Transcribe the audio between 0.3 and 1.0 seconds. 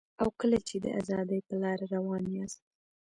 کله چي د